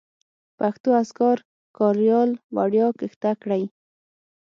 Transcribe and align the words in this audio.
پښتو 0.59 0.89
اذکار 1.01 1.37
کاریال 1.77 2.29
وړیا 2.55 2.87
کښته 2.99 3.31
کړئ 3.41 3.63